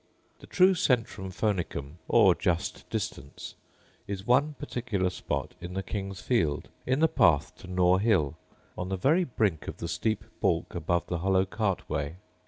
The 0.39 0.47
true 0.47 0.73
centrum 0.73 1.29
phonicum, 1.29 1.97
or 2.07 2.33
just 2.33 2.89
distance, 2.89 3.53
is 4.07 4.25
one 4.25 4.55
particular 4.57 5.11
spot 5.11 5.53
in 5.61 5.75
the 5.75 5.83
King's 5.83 6.21
field, 6.21 6.69
in 6.87 7.01
the 7.01 7.07
path 7.07 7.55
to 7.57 7.67
Nore 7.67 7.99
hill, 7.99 8.35
on 8.75 8.89
the 8.89 8.97
very 8.97 9.25
brink 9.25 9.67
of 9.67 9.77
the 9.77 9.87
steep 9.87 10.23
balk 10.39 10.73
above 10.73 11.05
the 11.05 11.19
hollow 11.19 11.45
cart 11.45 11.87
way. 11.87 12.15